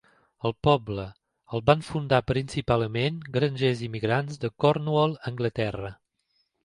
[0.49, 1.03] El poble
[1.57, 5.93] el van fundar principalment grangers immigrants de Cornwall, Anglaterra.